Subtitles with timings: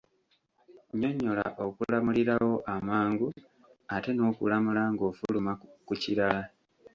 [0.91, 3.27] Nnyonnyola okulamulirawo amangu
[3.95, 5.51] ate n'okulamula ng'ofuluma
[5.87, 6.43] ku kirala.